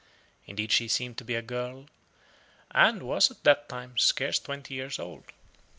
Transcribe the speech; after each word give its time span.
Indeed 0.47 0.71
she 0.71 0.87
seemed 0.87 1.19
to 1.19 1.23
be 1.23 1.35
a 1.35 1.43
girl, 1.43 1.85
and 2.71 3.03
was 3.03 3.29
at 3.29 3.43
that 3.43 3.69
time 3.69 3.99
scarce 3.99 4.39
twenty 4.39 4.73
years 4.73 4.97
old. 4.97 5.25